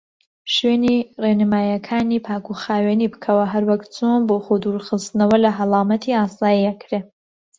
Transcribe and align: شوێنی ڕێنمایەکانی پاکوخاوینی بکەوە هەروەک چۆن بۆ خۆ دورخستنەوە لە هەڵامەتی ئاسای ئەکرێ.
شوێنی 0.55 0.97
ڕێنمایەکانی 1.23 2.23
پاکوخاوینی 2.27 3.11
بکەوە 3.13 3.45
هەروەک 3.53 3.81
چۆن 3.95 4.19
بۆ 4.27 4.37
خۆ 4.45 4.53
دورخستنەوە 4.63 5.37
لە 5.45 5.51
هەڵامەتی 5.57 6.15
ئاسای 6.17 6.65
ئەکرێ. 6.67 6.99